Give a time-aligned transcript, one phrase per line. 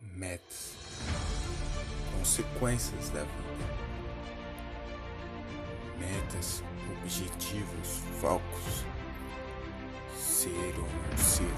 [0.00, 0.74] metas,
[2.18, 3.88] consequências da vida,
[5.98, 6.62] metas,
[7.00, 8.84] objetivos, focos,
[10.16, 11.54] ser ou não ser.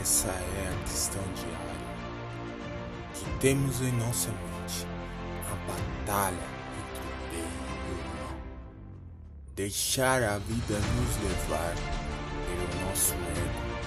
[0.00, 1.88] Essa é a questão diária
[3.14, 4.86] que temos em nossa mente,
[5.50, 6.36] a batalha
[6.80, 8.36] entre o bem e o mal.
[9.54, 11.74] Deixar a vida nos levar
[12.46, 13.77] pelo nosso ego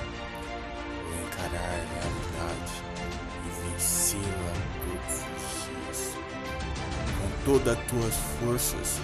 [7.45, 9.00] todas as tuas forças,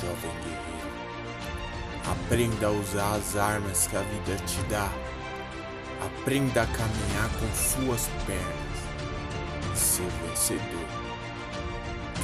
[0.00, 0.62] jovem guerreiro.
[2.10, 4.90] Aprenda a usar as armas que a vida te dá.
[6.04, 10.88] Aprenda a caminhar com suas pernas e ser vencedor.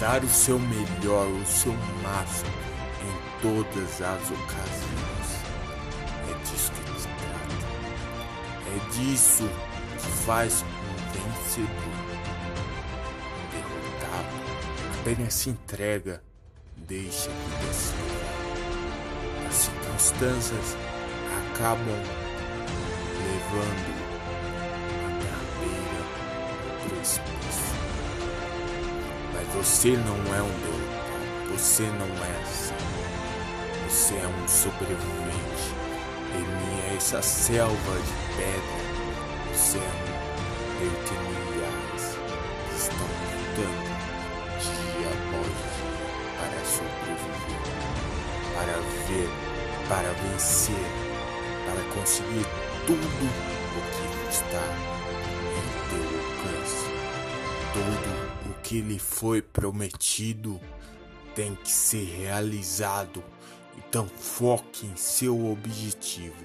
[0.01, 1.73] Dar o seu melhor, o seu
[2.03, 2.51] máximo
[3.03, 5.29] em todas as ocasiões.
[6.29, 6.89] É disso que
[8.69, 9.49] é disso
[9.99, 12.08] que faz um vencedor.
[15.09, 16.23] Apenas se entrega,
[16.77, 17.97] deixa que decida.
[19.49, 20.77] As circunstâncias
[21.51, 21.97] acabam
[23.25, 23.89] levando
[25.25, 26.03] a beira
[26.61, 27.73] do precipício.
[29.33, 32.75] Mas você não é um derrotado, você não é assim.
[33.89, 35.73] Você é um sobrevivente
[36.35, 39.81] em essa selva de pedra, o céu
[40.81, 42.19] eu tenho milhares
[42.69, 43.88] que estão lutando
[49.09, 49.29] para ver,
[49.89, 50.75] para vencer,
[51.65, 52.45] para conseguir
[52.87, 54.65] tudo o que está
[55.57, 56.87] em teu alcance.
[57.73, 60.61] Tudo o que lhe foi prometido
[61.35, 63.25] tem que ser realizado
[63.79, 66.45] então foque em seu objetivo.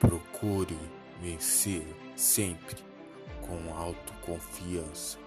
[0.00, 0.78] Procure
[1.20, 1.84] vencer
[2.16, 2.76] sempre
[3.42, 5.18] com autoconfiança.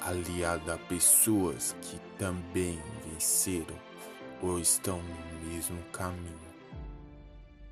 [0.00, 3.76] Aliado a pessoas que também venceram
[4.42, 6.54] ou estão no mesmo caminho.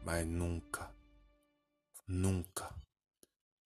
[0.05, 0.95] Mas nunca,
[2.07, 2.75] nunca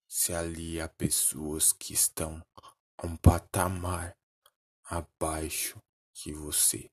[0.07, 2.45] se alie a pessoas que estão
[2.97, 4.17] a um patamar
[4.85, 5.81] abaixo
[6.13, 6.91] que você.